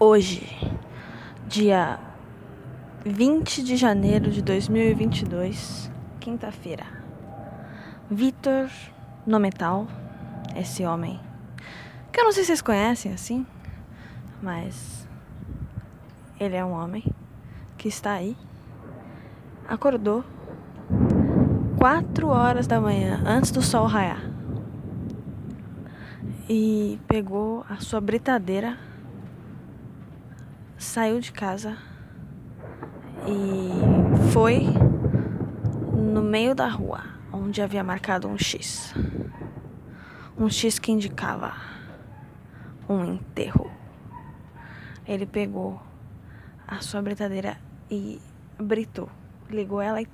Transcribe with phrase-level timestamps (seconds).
[0.00, 0.44] Hoje,
[1.46, 2.00] dia
[3.06, 6.84] 20 de janeiro de 2022, quinta-feira.
[8.10, 8.68] Vitor
[9.24, 9.86] Nometal,
[10.56, 11.20] esse homem,
[12.12, 13.46] que eu não sei se vocês conhecem assim,
[14.42, 15.06] mas
[16.40, 17.04] ele é um homem
[17.78, 18.36] que está aí,
[19.68, 20.24] acordou
[21.78, 24.28] 4 horas da manhã, antes do sol raiar,
[26.48, 28.76] e pegou a sua britadeira
[30.84, 31.78] saiu de casa
[33.26, 34.64] e foi
[35.96, 37.02] no meio da rua,
[37.32, 38.94] onde havia marcado um X.
[40.38, 41.54] Um X que indicava
[42.86, 43.72] um enterro.
[45.06, 45.80] Ele pegou
[46.68, 47.56] a sua britadeira
[47.90, 48.20] e
[48.58, 49.08] britou.
[49.48, 50.08] Ligou ela e.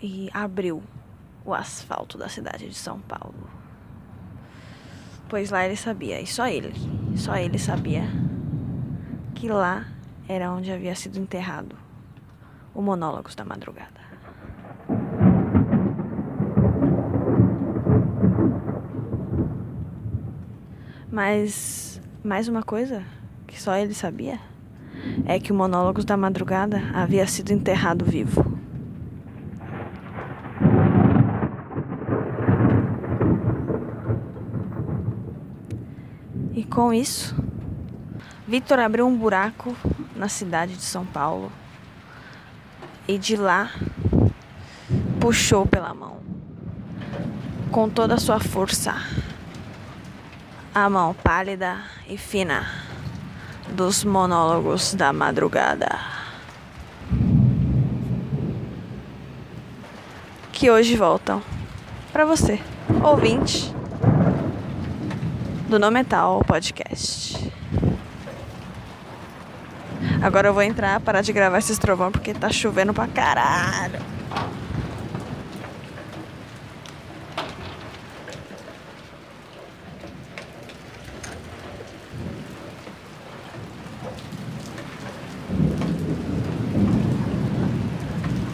[0.00, 0.82] E abriu
[1.44, 3.61] o asfalto da cidade de São Paulo
[5.32, 6.74] pois lá ele sabia, e só ele,
[7.16, 8.02] só ele sabia
[9.34, 9.86] que lá
[10.28, 11.74] era onde havia sido enterrado
[12.74, 14.02] o Monólogos da Madrugada.
[21.10, 23.02] Mas mais uma coisa
[23.46, 24.38] que só ele sabia
[25.24, 28.60] é que o Monólogos da Madrugada havia sido enterrado vivo.
[36.54, 37.34] E com isso,
[38.46, 39.74] Vitor abriu um buraco
[40.14, 41.50] na cidade de São Paulo
[43.08, 43.70] e de lá
[45.18, 46.18] puxou pela mão,
[47.70, 48.94] com toda a sua força,
[50.74, 52.66] a mão pálida e fina
[53.70, 55.98] dos monólogos da madrugada.
[60.52, 61.42] Que hoje voltam
[62.12, 62.60] para você,
[63.02, 63.74] ouvinte
[65.72, 67.50] do No Metal Podcast.
[70.22, 73.98] Agora eu vou entrar, parar de gravar esse trovão porque tá chovendo pra caralho.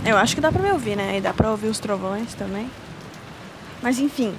[0.06, 1.18] Eu acho que dá pra me ouvir, né?
[1.18, 2.70] E dá pra ouvir os trovões também.
[3.82, 4.32] Mas enfim,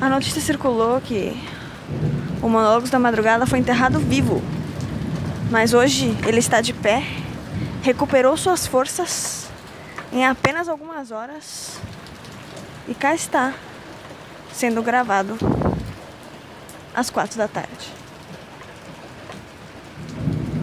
[0.00, 1.36] a notícia circulou que
[2.42, 4.42] o Monólogos da Madrugada foi enterrado vivo.
[5.50, 7.04] Mas hoje ele está de pé,
[7.82, 9.48] recuperou suas forças
[10.10, 11.78] em apenas algumas horas
[12.88, 13.52] e cá está,
[14.52, 15.36] sendo gravado
[16.94, 17.92] às quatro da tarde.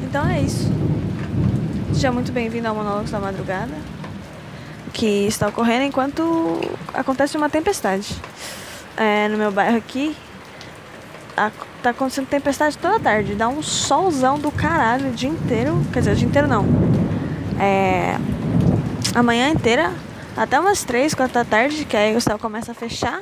[0.03, 0.71] Então é isso.
[1.93, 3.75] Seja muito bem-vindo ao Monólogos da Madrugada,
[4.93, 6.59] que está ocorrendo enquanto
[6.93, 8.15] acontece uma tempestade
[8.97, 10.15] é, no meu bairro aqui,
[11.37, 11.51] a,
[11.83, 13.35] tá acontecendo tempestade toda tarde.
[13.35, 15.79] Dá um solzão do caralho o dia inteiro.
[15.93, 16.65] Quer dizer, o dia inteiro não.
[17.59, 18.17] É,
[19.13, 19.93] a manhã inteira,
[20.35, 23.21] até umas 3, 4 da tarde, que aí o céu começa a fechar.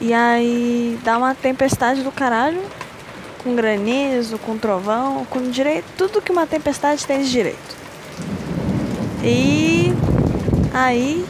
[0.00, 2.62] E aí dá uma tempestade do caralho.
[3.42, 5.86] Com granizo, com trovão, com direito.
[5.96, 7.76] Tudo que uma tempestade tem de direito.
[9.22, 9.92] E
[10.74, 11.24] aí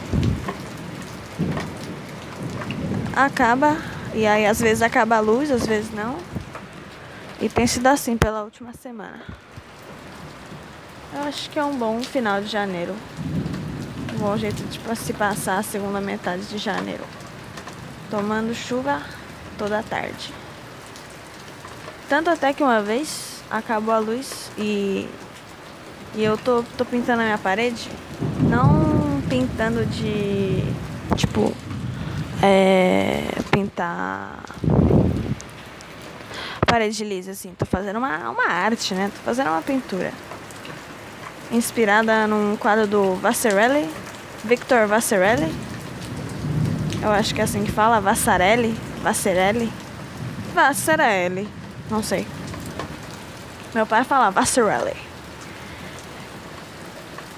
[3.25, 3.77] acaba,
[4.13, 6.17] e aí às vezes acaba a luz, às vezes não.
[7.41, 9.21] E tem sido assim pela última semana.
[11.13, 12.93] Eu acho que é um bom final de janeiro.
[14.13, 17.03] Um bom jeito de se passar a segunda metade de janeiro.
[18.11, 19.01] Tomando chuva
[19.57, 20.33] toda tarde.
[22.07, 25.07] Tanto até que uma vez acabou a luz e,
[26.15, 27.89] e eu tô, tô pintando a minha parede.
[28.49, 30.63] Não pintando de
[31.15, 31.53] tipo
[32.41, 34.43] é, pintar
[36.69, 37.53] parede lisa, assim.
[37.57, 39.11] Tô fazendo uma, uma arte, né?
[39.13, 40.13] Tô fazendo uma pintura.
[41.51, 43.89] Inspirada num quadro do Vassarelli,
[44.43, 45.51] Victor Vassarelli.
[47.01, 49.71] Eu acho que é assim que fala, Vassarelli, Vassarelli,
[50.53, 51.49] Vassarelli,
[51.89, 52.27] não sei.
[53.73, 54.95] Meu pai fala Vassarelli.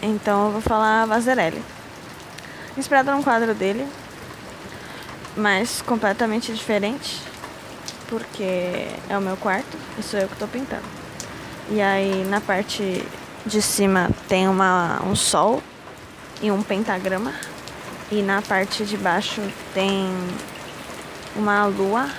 [0.02, 1.64] Então eu vou falar Vassarelli.
[2.76, 3.88] Inspirada num quadro dele,
[5.36, 7.22] mas completamente diferente,
[8.08, 10.84] porque é o meu quarto e sou eu que estou pintando.
[11.70, 13.04] E aí na parte
[13.46, 15.62] de cima tem uma, um sol
[16.42, 17.34] e um pentagrama,
[18.12, 19.42] e na parte de baixo
[19.74, 20.10] tem
[21.36, 22.10] uma lua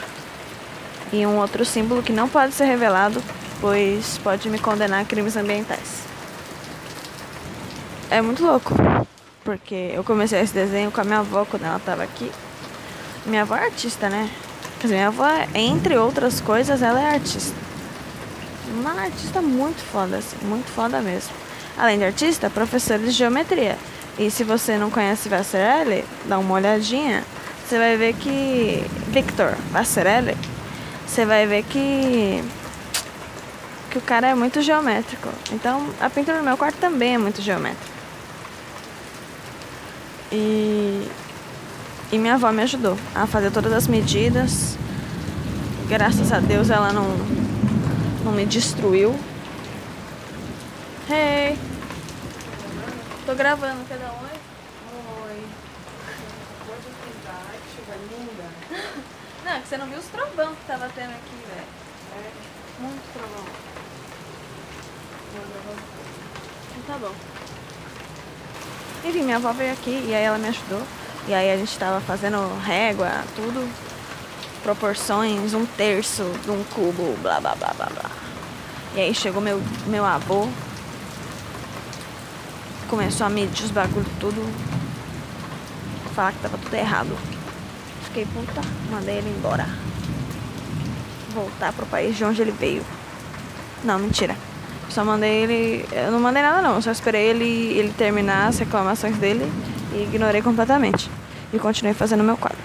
[1.13, 3.23] e um outro símbolo que não pode ser revelado,
[3.61, 6.03] pois pode me condenar a crimes ambientais.
[8.11, 8.75] É muito louco,
[9.45, 12.31] porque eu comecei esse desenho com a minha avó quando ela estava aqui.
[13.25, 14.29] Minha avó é artista, né?
[14.81, 17.55] Quer dizer, minha avó, entre outras coisas, ela é artista.
[18.75, 21.31] Uma artista muito foda, assim, muito foda mesmo.
[21.79, 23.79] Além de artista, professora de geometria.
[24.19, 27.25] E se você não conhece Vassarelli, dá uma olhadinha,
[27.65, 28.85] você vai ver que.
[29.09, 30.37] Victor Vassarelli,
[31.07, 32.43] você vai ver que.
[33.91, 35.29] que o cara é muito geométrico.
[35.53, 37.93] Então a pintura no meu quarto também é muito geométrica.
[40.31, 40.82] E.
[42.13, 44.77] E minha avó me ajudou a fazer todas as medidas.
[45.89, 47.09] Graças a Deus ela não,
[48.23, 49.19] não me destruiu.
[51.11, 51.57] Hey!
[53.25, 54.23] Tô gravando, cada um
[55.25, 55.47] Oi.
[58.11, 58.45] Linda.
[59.47, 61.67] Não, é que você não viu os trovão que tava tendo aqui, velho.
[62.15, 63.45] É, Muito trovão.
[66.77, 67.15] Então tá bom.
[69.09, 70.83] Enfim, minha avó veio aqui e aí ela me ajudou.
[71.29, 73.69] E aí a gente tava fazendo régua, tudo.
[74.63, 78.11] Proporções, um terço de um cubo, blá blá blá blá blá.
[78.95, 80.49] E aí chegou meu, meu avô.
[82.89, 84.43] Começou a medir os bagulho tudo.
[86.15, 87.17] Falar que tava tudo errado.
[88.05, 88.61] Fiquei puta,
[88.91, 89.67] mandei ele embora.
[91.33, 92.85] Voltar pro país de onde ele veio.
[93.83, 94.37] Não, mentira.
[94.91, 95.89] Só mandei ele.
[95.91, 99.51] Eu não mandei nada não, só esperei ele, ele terminar as reclamações dele
[99.95, 101.11] e ignorei completamente.
[101.53, 102.59] E continuei fazendo meu quadro.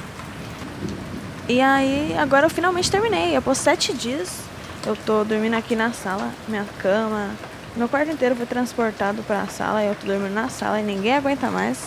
[1.49, 3.35] E aí, agora eu finalmente terminei.
[3.35, 4.41] Após sete dias,
[4.85, 7.29] eu tô dormindo aqui na sala, minha cama.
[7.75, 11.15] Meu quarto inteiro foi transportado pra sala e eu tô dormindo na sala e ninguém
[11.15, 11.79] aguenta mais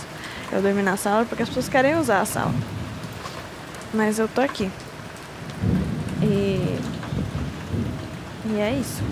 [0.53, 2.53] eu dormir na sala porque as pessoas querem usar a sala.
[3.93, 4.71] Mas eu tô aqui.
[6.23, 6.79] E.
[8.47, 9.03] E é isso.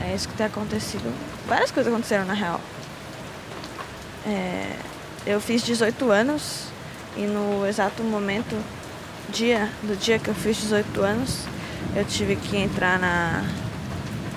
[0.00, 1.12] É isso que tem acontecido.
[1.46, 2.60] Várias coisas aconteceram na real.
[4.26, 4.76] É,
[5.26, 6.66] eu fiz 18 anos
[7.16, 8.56] e no exato momento,
[9.30, 11.44] dia do dia que eu fiz 18 anos,
[11.94, 13.44] eu tive que entrar na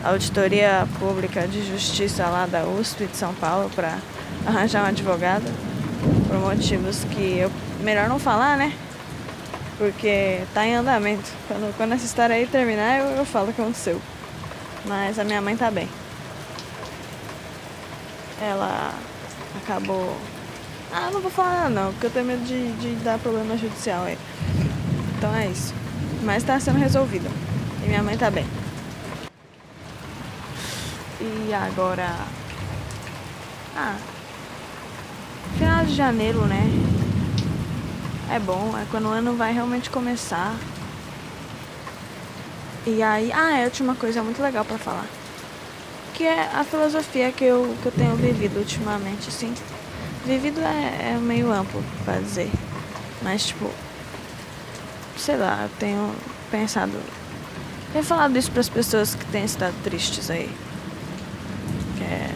[0.04, 3.98] auditoria pública de justiça lá da USP de São Paulo para
[4.46, 5.46] arranjar um advogado
[6.28, 7.52] por motivos que eu
[7.82, 8.74] melhor não falar, né?
[9.78, 11.30] Porque tá em andamento.
[11.48, 14.02] Quando, quando essa história aí terminar, eu, eu falo o que aconteceu.
[14.86, 15.90] Mas a minha mãe tá bem.
[18.42, 18.94] Ela
[19.58, 20.16] acabou.
[20.92, 24.18] Ah, não vou falar não, porque eu tenho medo de, de dar problema judicial aí.
[25.18, 25.74] Então é isso.
[26.24, 27.30] Mas tá sendo resolvido.
[27.84, 28.46] E minha mãe tá bem.
[31.20, 32.10] E agora.
[33.76, 33.98] Ah.
[35.58, 36.64] Final de janeiro, né?
[38.32, 40.56] É bom, é quando o ano vai realmente começar.
[42.86, 45.06] E aí, ah, é última coisa muito legal pra falar.
[46.16, 49.54] Que é a filosofia que eu, que eu tenho vivido ultimamente, assim.
[50.26, 52.50] Vivido é, é meio amplo pra dizer.
[53.22, 53.70] Mas, tipo,
[55.18, 56.16] sei lá, eu tenho
[56.50, 56.94] pensado.
[57.92, 60.50] Tenho falado isso pras pessoas que têm estado tristes aí.
[62.02, 62.32] É,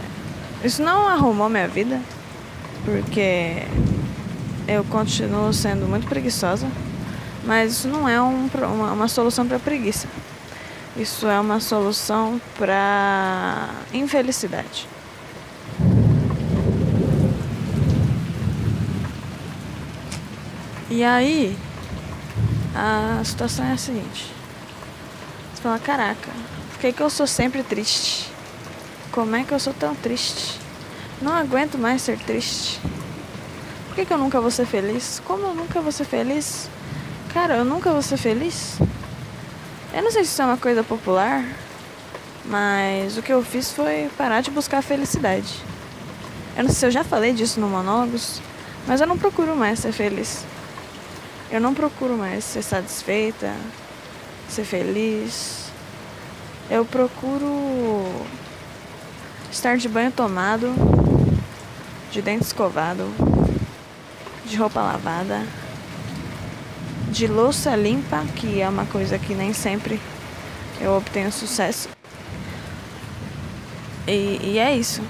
[0.66, 2.02] isso não arrumou minha vida,
[2.84, 3.64] porque
[4.68, 6.68] eu continuo sendo muito preguiçosa,
[7.46, 10.08] mas isso não é um, uma, uma solução para preguiça.
[11.00, 14.86] Isso é uma solução para infelicidade.
[20.90, 21.58] E aí,
[22.76, 24.30] a situação é a seguinte:
[25.54, 26.32] você fala, caraca,
[26.72, 28.30] por que, que eu sou sempre triste?
[29.10, 30.60] Como é que eu sou tão triste?
[31.22, 32.78] Não aguento mais ser triste.
[33.88, 35.22] Por que, que eu nunca vou ser feliz?
[35.24, 36.70] Como eu nunca vou ser feliz?
[37.34, 38.78] Cara, eu nunca vou ser feliz?
[40.00, 41.44] Eu não sei se isso é uma coisa popular,
[42.46, 45.54] mas o que eu fiz foi parar de buscar a felicidade.
[46.56, 48.42] Eu não sei se eu já falei disso no Monólogos,
[48.88, 50.46] mas eu não procuro mais ser feliz.
[51.52, 53.54] Eu não procuro mais ser satisfeita,
[54.48, 55.66] ser feliz.
[56.72, 58.06] Eu procuro
[59.52, 60.74] estar de banho tomado,
[62.10, 63.04] de dente escovado,
[64.46, 65.46] de roupa lavada,
[67.12, 70.00] de louça limpa, que é uma coisa que nem sempre
[70.80, 71.90] eu obtenho sucesso.
[74.08, 75.02] E, e é isso.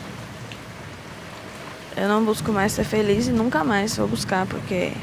[1.96, 4.94] Eu não busco mais ser feliz e nunca mais vou buscar, porque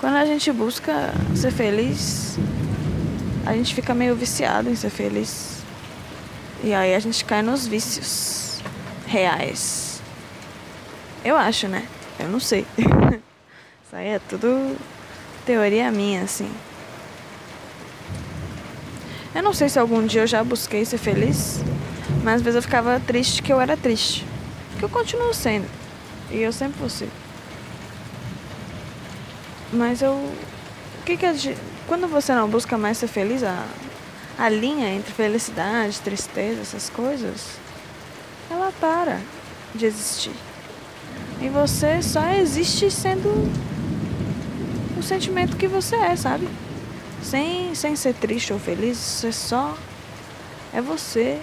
[0.00, 2.38] quando a gente busca ser feliz,
[3.46, 5.58] a gente fica meio viciado em ser feliz.
[6.62, 8.60] E aí a gente cai nos vícios
[9.06, 10.00] reais.
[11.24, 11.86] Eu acho, né?
[12.18, 12.66] Eu não sei.
[12.76, 14.76] Isso aí é tudo
[15.48, 16.50] teoria minha, assim.
[19.34, 21.60] Eu não sei se algum dia eu já busquei ser feliz,
[22.22, 24.26] mas às vezes eu ficava triste que eu era triste.
[24.78, 25.66] Que eu continuo sendo.
[26.30, 27.08] E eu sempre vou ser.
[29.72, 30.12] Mas eu.
[30.12, 31.58] O que que a gente.
[31.86, 33.64] Quando você não busca mais ser feliz, a,
[34.36, 37.58] a linha entre felicidade, tristeza, essas coisas,
[38.50, 39.18] ela para
[39.74, 40.34] de existir.
[41.40, 43.30] E você só existe sendo
[44.98, 46.48] o sentimento que você é, sabe?
[47.22, 49.76] Sem, sem ser triste ou feliz, você só
[50.72, 51.40] é você.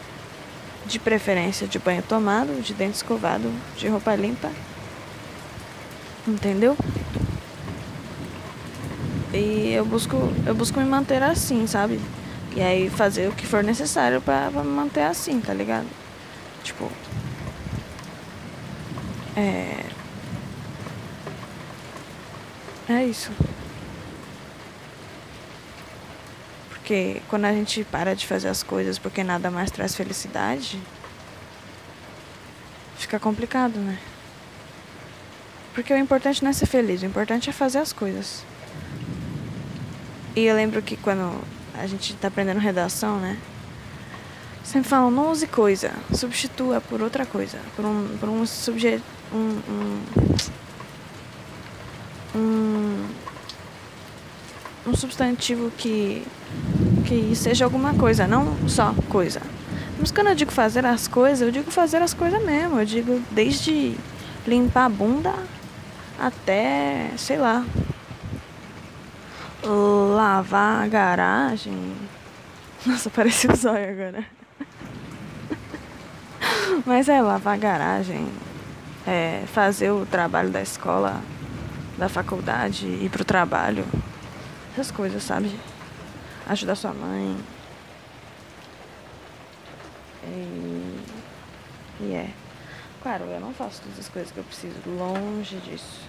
[0.86, 4.52] De preferência de banho tomado, de dente escovado, de roupa limpa.
[6.28, 6.78] Entendeu?
[9.34, 12.00] E eu busco, eu busco me manter assim, sabe?
[12.56, 15.88] E aí fazer o que for necessário pra, pra me manter assim, tá ligado?
[16.64, 16.90] Tipo.
[19.36, 19.86] É.
[22.88, 23.32] É isso.
[26.70, 30.80] Porque quando a gente para de fazer as coisas porque nada mais traz felicidade,
[32.98, 33.98] fica complicado, né?
[35.74, 38.44] Porque o importante não é ser feliz, o importante é fazer as coisas.
[40.36, 41.42] E eu lembro que quando
[41.74, 43.38] a gente tá aprendendo redação, né?
[44.63, 49.04] Sempre falam, não use coisa, substitua por outra coisa, por um, por um subjeto.
[49.34, 50.04] Um, um,
[52.36, 52.75] um,
[54.86, 56.25] um substantivo que
[57.06, 59.42] que seja alguma coisa, não só coisa.
[60.00, 62.80] Mas quando eu digo fazer as coisas, eu digo fazer as coisas mesmo.
[62.80, 63.96] Eu digo desde
[64.46, 65.34] limpar a bunda
[66.20, 67.65] até, sei lá,
[69.63, 71.96] lavar a garagem.
[72.86, 74.25] Nossa, parecia o zóio agora.
[76.86, 78.27] Mas é lavar a garagem,
[79.08, 81.22] é, fazer o trabalho da escola,
[81.98, 83.86] da faculdade, ir pro trabalho.
[84.75, 85.58] Essas coisas, sabe?
[86.48, 87.38] ajudar sua mãe.
[90.24, 91.00] E,
[92.01, 92.29] e é.
[93.01, 96.01] Claro, eu não faço todas as coisas que eu preciso, longe disso.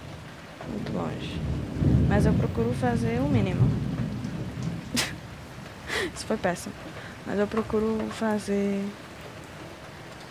[0.67, 1.39] Muito longe.
[2.07, 3.69] Mas eu procuro fazer o mínimo.
[6.13, 6.73] Isso foi péssimo.
[7.25, 8.83] Mas eu procuro fazer.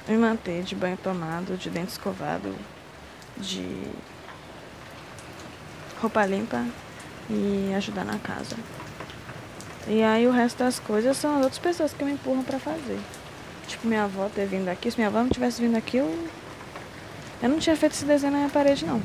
[0.09, 2.55] Me manter de banho tomado, de dente escovado,
[3.37, 3.91] de
[6.01, 6.65] roupa limpa
[7.29, 8.57] e ajudar na casa.
[9.87, 12.99] E aí o resto das coisas são as outras pessoas que me empurram para fazer.
[13.67, 14.91] Tipo, minha avó ter vindo aqui.
[14.91, 16.29] Se minha avó não tivesse vindo aqui, eu,
[17.43, 19.01] eu não tinha feito esse desenho na minha parede, não.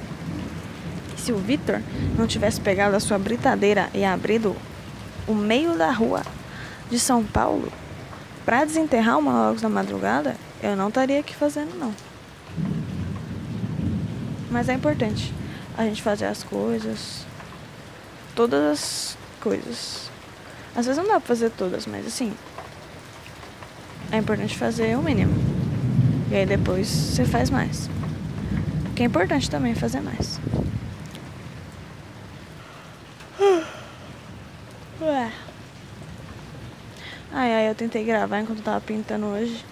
[1.15, 1.81] E se o Vitor
[2.17, 4.55] não tivesse pegado a sua britadeira e abrido
[5.27, 6.23] o meio da rua
[6.89, 7.71] de São Paulo
[8.43, 11.93] para desenterrar o Monólogos da Madrugada, eu não estaria aqui fazendo, não.
[14.49, 15.33] Mas é importante
[15.77, 17.25] a gente fazer as coisas,
[18.35, 20.11] todas as coisas
[20.75, 22.33] às vezes não dá pra fazer todas, mas assim.
[24.11, 25.33] É importante fazer o mínimo.
[26.29, 27.89] E aí depois você faz mais.
[28.83, 30.39] Porque é importante também fazer mais.
[35.01, 35.31] Ué.
[37.33, 39.65] Ai, ai, eu tentei gravar enquanto tava pintando hoje.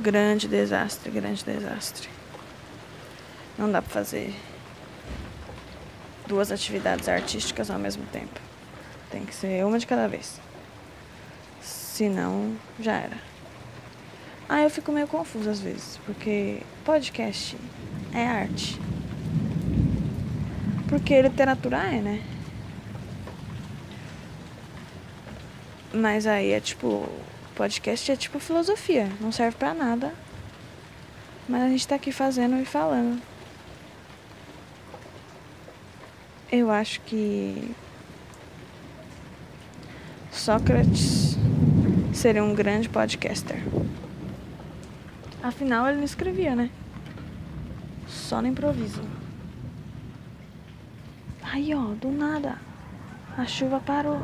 [0.00, 2.08] Grande desastre, grande desastre.
[3.56, 4.34] Não dá pra fazer
[6.26, 8.40] duas atividades artísticas ao mesmo tempo.
[9.10, 10.40] Tem que ser uma de cada vez.
[11.60, 13.16] Senão, já era.
[14.48, 17.56] Ah, eu fico meio confusa às vezes, porque podcast
[18.12, 18.78] é arte.
[20.88, 22.22] Porque literatura é, né?
[25.92, 27.08] Mas aí é tipo.
[27.54, 30.12] Podcast é tipo filosofia, não serve pra nada.
[31.48, 33.22] Mas a gente tá aqui fazendo e falando.
[36.56, 37.74] Eu acho que
[40.30, 41.36] Sócrates
[42.12, 43.60] seria um grande podcaster.
[45.42, 46.70] Afinal, ele não escrevia, né?
[48.06, 49.02] Só no improviso.
[51.42, 52.56] Aí, ó, do nada,
[53.36, 54.20] a chuva parou.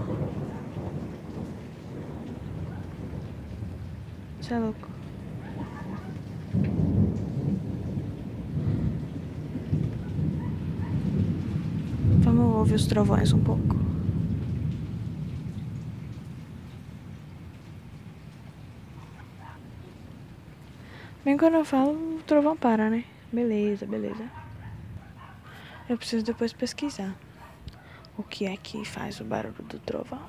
[4.40, 4.89] Você é louco.
[12.61, 13.75] Ouvir os trovões um pouco.
[21.25, 23.05] Bem quando eu falo, o trovão para, né?
[23.33, 24.31] Beleza, beleza.
[25.88, 27.17] Eu preciso depois pesquisar
[28.19, 30.21] o que é que faz o barulho do trovão.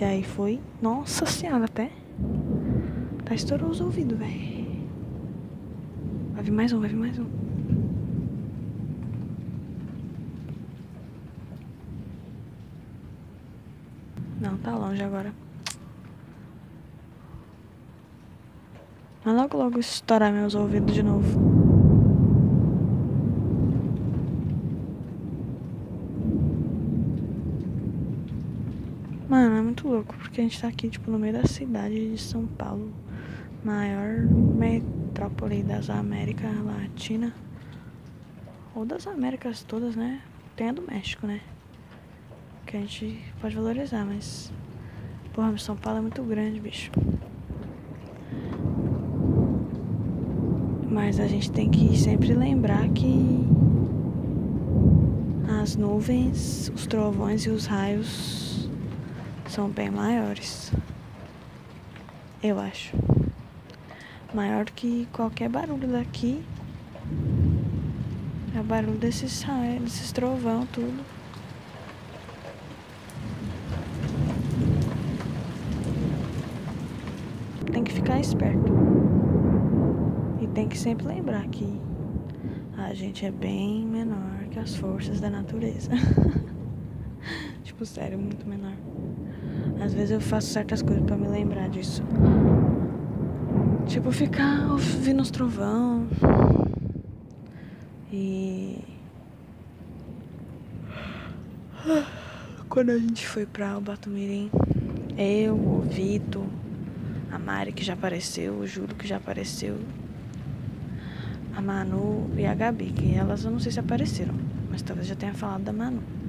[0.00, 0.58] Esse aí foi.
[0.80, 1.90] Nossa senhora, até.
[3.22, 4.88] Tá estourou os ouvidos, velho.
[6.32, 7.26] Vai vir mais um, vai vir mais um.
[14.40, 15.34] Não, tá longe agora.
[19.22, 21.60] Mas logo logo estourar meus ouvidos de novo.
[29.30, 32.18] Mano, é muito louco, porque a gente tá aqui, tipo, no meio da cidade de
[32.18, 32.92] São Paulo.
[33.64, 37.34] Maior metrópole das Américas Latina.
[38.74, 40.22] Ou das Américas todas, né?
[40.54, 41.40] Tem a do México, né?
[42.66, 44.52] Que a gente pode valorizar, mas.
[45.32, 46.90] Porra, São Paulo é muito grande, bicho.
[50.88, 53.44] Mas a gente tem que sempre lembrar que
[55.60, 58.49] as nuvens, os trovões e os raios
[59.50, 60.72] são bem maiores.
[62.42, 62.96] Eu acho.
[64.32, 66.42] Maior que qualquer barulho daqui.
[68.54, 69.44] É o barulho desses
[69.82, 71.04] desses trovão, tudo.
[77.72, 78.80] Tem que ficar esperto
[80.54, 81.80] tem que sempre lembrar que
[82.76, 85.90] a gente é bem menor que as forças da natureza.
[87.62, 88.74] tipo, sério, muito menor.
[89.82, 92.02] Às vezes eu faço certas coisas para me lembrar disso.
[93.86, 96.06] Tipo, ficar ouvindo os trovão.
[98.12, 98.78] E.
[102.68, 104.50] Quando a gente foi pra Ubatumirim,
[105.18, 106.44] eu, o Vito,
[107.32, 109.76] a Mari que já apareceu, o Júlio que já apareceu,
[111.56, 114.34] a Manu e a Gabi, que elas eu não sei se apareceram,
[114.70, 116.19] mas talvez já tenha falado da Manu.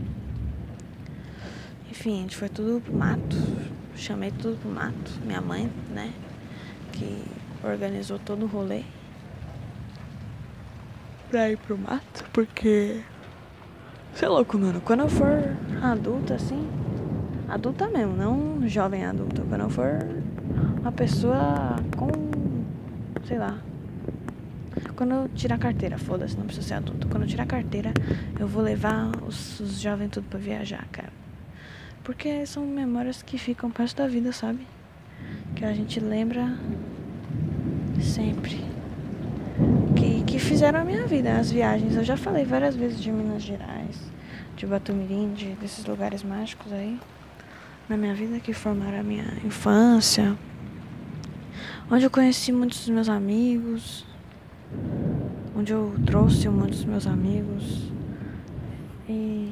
[2.02, 3.38] Enfim, a gente foi tudo pro mato.
[3.96, 5.12] Chamei tudo pro mato.
[5.24, 6.12] Minha mãe, né?
[6.94, 7.24] Que
[7.64, 8.82] organizou todo o rolê
[11.30, 13.02] pra ir pro mato, porque.
[14.16, 14.82] Sei é louco, mano.
[14.82, 16.68] Quando eu for adulta, assim.
[17.48, 19.44] Adulta mesmo, não jovem adulta.
[19.48, 20.00] Quando eu for
[20.80, 22.10] uma pessoa com.
[23.28, 23.60] Sei lá,
[24.96, 27.08] quando eu tirar a carteira, foda-se, não precisa ser adulto.
[27.10, 27.94] Quando eu tirar a carteira,
[28.40, 31.11] eu vou levar os, os jovens tudo pra viajar, cara.
[32.04, 34.66] Porque são memórias que ficam perto da vida, sabe?
[35.56, 36.58] Que a gente lembra
[38.02, 38.64] sempre.
[39.96, 41.96] Que, que fizeram a minha vida, as viagens.
[41.96, 44.00] Eu já falei várias vezes de Minas Gerais,
[44.56, 47.00] de Batumirim, de, desses lugares mágicos aí.
[47.88, 50.38] Na minha vida que formaram a minha infância.
[51.90, 54.06] Onde eu conheci muitos dos meus amigos
[55.56, 57.92] onde eu trouxe monte dos meus amigos.
[59.08, 59.52] E,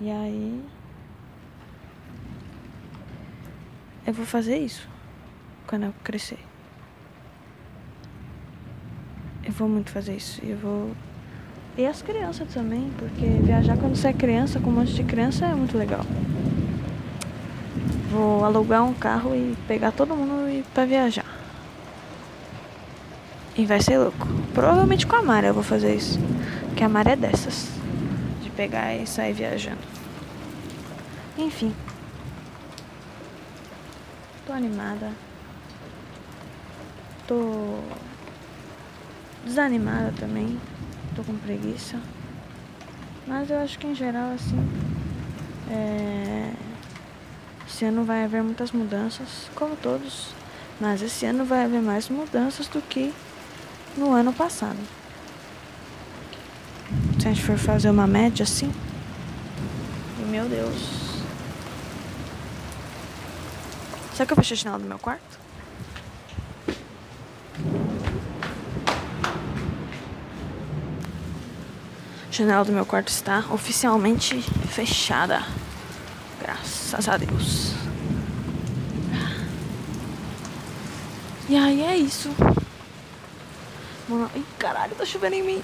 [0.00, 0.62] e aí
[4.06, 4.86] eu vou fazer isso
[5.66, 6.38] quando eu crescer.
[9.44, 10.40] Eu vou muito fazer isso.
[10.44, 10.90] Eu vou.
[11.76, 15.46] E as crianças também, porque viajar quando você é criança, com um monte de criança,
[15.46, 16.04] é muito legal.
[18.10, 21.26] Vou alugar um carro e pegar todo mundo e pra viajar.
[23.56, 24.26] E vai ser louco.
[24.52, 26.18] Provavelmente com a Mara eu vou fazer isso.
[26.76, 27.68] Que a Mara é dessas.
[28.42, 29.78] De pegar e sair viajando.
[31.36, 31.74] Enfim.
[34.54, 35.10] Animada.
[37.26, 37.80] Tô
[39.44, 40.60] desanimada também.
[41.16, 41.98] Tô com preguiça.
[43.26, 44.56] Mas eu acho que em geral assim.
[45.68, 46.52] É...
[47.66, 50.28] Esse ano vai haver muitas mudanças, como todos.
[50.80, 53.12] Mas esse ano vai haver mais mudanças do que
[53.96, 54.78] no ano passado.
[57.18, 58.72] Se a gente for fazer uma média assim.
[60.30, 61.03] Meu Deus.
[64.14, 65.38] Será que eu fechei a janela do meu quarto?
[72.28, 75.42] A janela do meu quarto está oficialmente fechada.
[76.40, 77.74] Graças a Deus.
[81.48, 82.30] E aí é isso.
[84.08, 84.30] Mono...
[84.36, 85.62] Ih, caralho, tá chovendo em mim.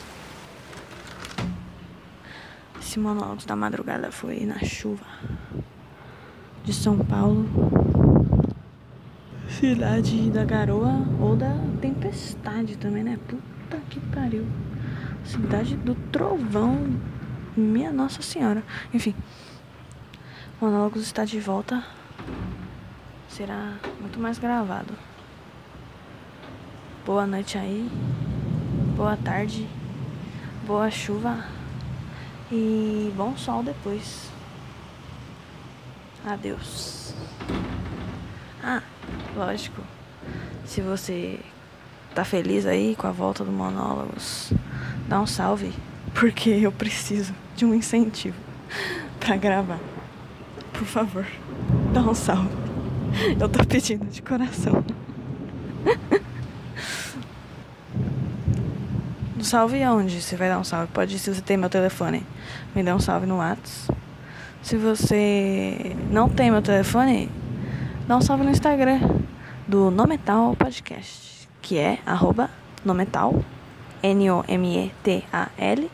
[2.81, 5.07] Esse monólogo da madrugada foi na chuva
[6.65, 7.47] de São Paulo,
[9.61, 13.19] cidade da garoa ou da tempestade também, né?
[13.29, 14.47] Puta que pariu.
[15.25, 16.99] Cidade do trovão,
[17.57, 18.65] minha Nossa Senhora.
[18.93, 19.15] Enfim,
[20.61, 21.85] Monólogos está de volta.
[23.29, 24.95] Será muito mais gravado.
[27.05, 27.89] Boa noite aí
[29.01, 29.67] boa tarde,
[30.67, 31.47] boa chuva
[32.53, 34.31] e bom sol depois.
[36.23, 37.15] Adeus.
[38.63, 38.83] Ah,
[39.37, 39.83] lógico.
[40.65, 41.41] Se você
[42.15, 44.53] tá feliz aí com a volta do Monólogos,
[45.09, 45.73] dá um salve,
[46.15, 48.37] porque eu preciso de um incentivo
[49.19, 49.79] pra gravar.
[50.73, 51.27] Por favor,
[51.93, 52.49] dá um salve.
[53.41, 54.85] Eu tô pedindo de coração.
[59.37, 60.23] Um salve aonde?
[60.23, 60.93] Você vai dar um salve?
[60.93, 62.25] Pode, se você tem meu telefone,
[62.75, 63.99] me dá um salve no WhatsApp.
[64.63, 67.31] Se você não tem meu telefone,
[68.07, 69.20] dá um salve no Instagram
[69.71, 72.51] do Nometal Podcast, que é arroba
[72.85, 73.41] Nometal,
[74.03, 75.91] N-O-M-E-T-A-L,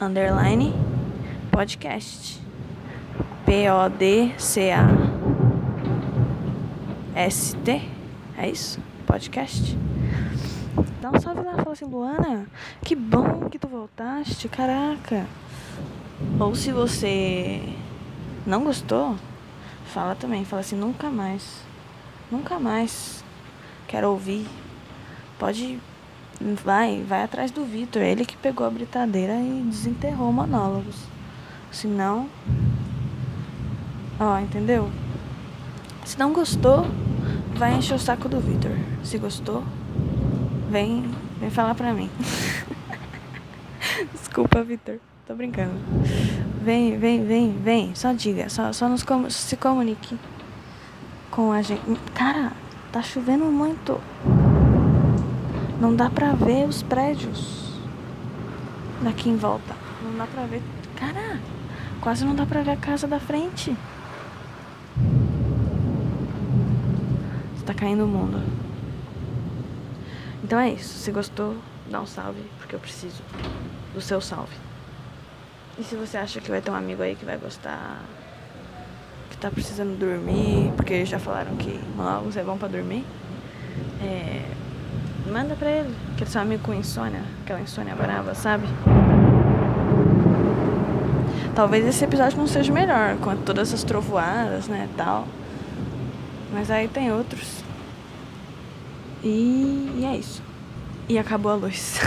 [0.00, 0.72] underline,
[1.52, 2.40] podcast.
[3.44, 4.30] P-O-D-C-A-S-T,
[8.38, 8.80] é isso?
[9.06, 9.76] Podcast.
[11.02, 12.46] Dá um salve lá, fala assim, Luana,
[12.82, 15.26] que bom que tu voltaste, caraca.
[16.38, 17.60] Ou se você
[18.46, 19.14] não gostou,
[19.84, 21.68] fala também, fala assim, nunca mais.
[22.30, 23.24] Nunca mais.
[23.88, 24.46] Quero ouvir.
[25.38, 25.80] Pode.
[26.64, 28.02] Vai, vai atrás do Vitor.
[28.02, 30.96] Ele que pegou a britadeira e desenterrou monólogos.
[31.72, 32.28] Se não.
[34.18, 34.90] Ó, entendeu?
[36.04, 36.86] Se não gostou,
[37.56, 38.72] vai encher o saco do Vitor.
[39.02, 39.64] Se gostou,
[40.70, 42.10] vem, vem falar pra mim.
[44.12, 44.98] Desculpa, Vitor.
[45.26, 45.74] Tô brincando.
[46.62, 47.94] Vem, vem, vem, vem.
[47.94, 48.48] Só diga.
[48.48, 50.18] Só, só nos se comunique
[51.30, 51.82] com a gente.
[52.14, 52.52] Cara,
[52.92, 54.00] tá chovendo muito.
[55.80, 57.78] Não dá pra ver os prédios
[59.02, 59.74] daqui em volta.
[60.02, 60.62] Não dá pra ver.
[60.96, 61.40] Cara,
[62.00, 63.74] quase não dá pra ver a casa da frente.
[67.64, 68.42] Tá caindo o mundo.
[70.42, 70.98] Então é isso.
[70.98, 71.56] Se gostou,
[71.88, 73.22] dá um salve, porque eu preciso
[73.94, 74.56] do seu salve.
[75.78, 78.00] E se você acha que vai ter um amigo aí que vai gostar,
[79.40, 83.04] tá precisando dormir, porque já falaram que monólogos é bom pra dormir,
[84.02, 84.42] é,
[85.30, 88.66] manda pra ele, aquele seu amigo com insônia, aquela insônia brava, sabe?
[91.54, 95.26] Talvez esse episódio não seja melhor, com todas essas trovoadas, né, tal.
[96.52, 97.64] Mas aí tem outros.
[99.22, 100.42] E, e é isso.
[101.08, 101.98] E acabou a luz.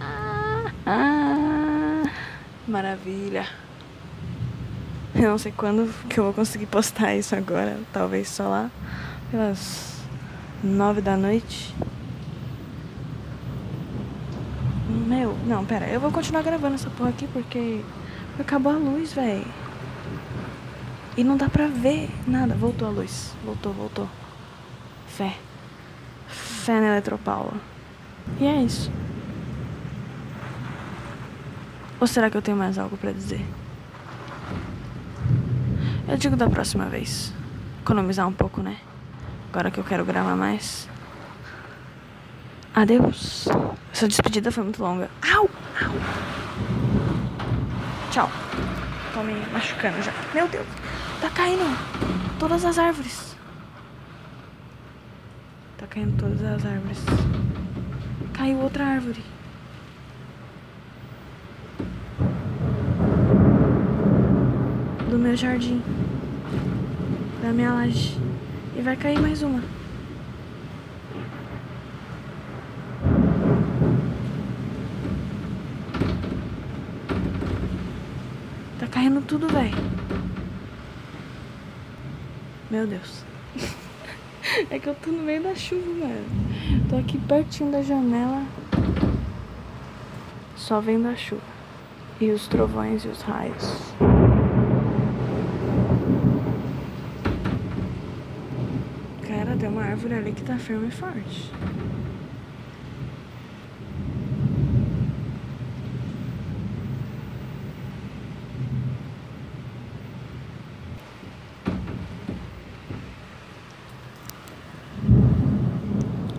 [0.86, 2.02] ah,
[2.66, 3.46] maravilha.
[5.14, 7.78] Eu não sei quando que eu vou conseguir postar isso agora.
[7.92, 8.70] Talvez só lá
[9.30, 10.00] pelas
[10.62, 11.74] nove da noite.
[15.06, 15.86] Meu, não, pera.
[15.86, 17.82] Eu vou continuar gravando essa porra aqui porque
[18.38, 19.46] acabou a luz, velho.
[21.16, 22.54] E não dá pra ver nada.
[22.54, 23.34] Voltou a luz.
[23.44, 24.08] Voltou, voltou.
[25.06, 25.36] Fé.
[26.28, 27.54] Fé na Eletropaula.
[28.40, 28.90] E é isso.
[32.00, 33.44] Ou será que eu tenho mais algo pra dizer?
[36.10, 37.32] Eu digo da próxima vez.
[37.82, 38.78] Economizar um pouco, né?
[39.48, 40.88] Agora que eu quero gravar mais.
[42.74, 43.46] Adeus.
[43.92, 45.08] Essa despedida foi muito longa.
[45.32, 45.44] Au!
[45.44, 45.50] Au!
[48.10, 48.28] Tchau.
[49.14, 50.12] Tô me machucando já.
[50.34, 50.66] Meu Deus.
[51.20, 51.62] Tá caindo
[52.40, 53.36] todas as árvores.
[55.78, 56.98] Tá caindo todas as árvores.
[58.32, 59.22] Caiu outra árvore.
[65.20, 65.82] Meu jardim.
[67.42, 68.18] Da minha laje.
[68.74, 69.62] E vai cair mais uma.
[78.78, 79.76] Tá caindo tudo, velho.
[82.70, 83.24] Meu Deus.
[84.70, 86.24] é que eu tô no meio da chuva, mano.
[86.88, 88.46] Tô aqui pertinho da janela.
[90.56, 91.42] Só vendo a chuva.
[92.20, 93.94] E os trovões e os raios.
[99.26, 101.50] Cara, tem uma árvore ali que tá firme e forte.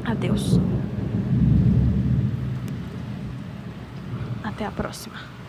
[0.06, 0.60] Adeus.
[4.43, 5.41] Até a próxima.